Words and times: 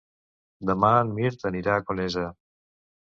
Demà 0.69 0.89
en 1.01 1.13
Mirt 1.19 1.45
anirà 1.53 1.77
a 1.81 1.85
Conesa. 1.91 2.25